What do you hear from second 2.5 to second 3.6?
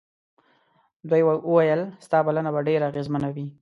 به ډېره اغېزمنه وي.